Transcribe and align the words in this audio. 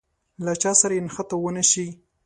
له 0.45 0.51
چا 0.61 0.71
سره 0.81 0.93
يې 0.97 1.01
نښته 1.05 1.35
ونه 1.39 1.63
شي. 1.71 1.85